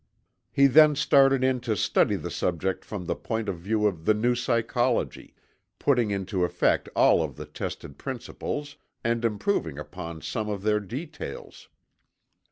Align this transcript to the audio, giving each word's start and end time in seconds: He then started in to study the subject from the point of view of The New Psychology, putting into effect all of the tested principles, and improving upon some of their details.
He 0.51 0.65
then 0.65 0.95
started 0.95 1.43
in 1.43 1.59
to 1.59 1.77
study 1.77 2.15
the 2.15 2.31
subject 2.31 2.83
from 2.83 3.05
the 3.05 3.13
point 3.15 3.47
of 3.47 3.59
view 3.59 3.85
of 3.85 4.05
The 4.05 4.15
New 4.15 4.33
Psychology, 4.33 5.35
putting 5.77 6.09
into 6.09 6.43
effect 6.43 6.89
all 6.95 7.21
of 7.21 7.35
the 7.35 7.45
tested 7.45 7.99
principles, 7.99 8.77
and 9.03 9.23
improving 9.23 9.77
upon 9.77 10.23
some 10.23 10.49
of 10.49 10.63
their 10.63 10.79
details. 10.79 11.69